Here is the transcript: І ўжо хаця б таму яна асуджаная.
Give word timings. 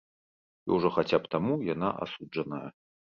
І 0.69 0.71
ўжо 0.77 0.89
хаця 0.95 1.19
б 1.25 1.31
таму 1.35 1.53
яна 1.73 1.91
асуджаная. 2.07 2.63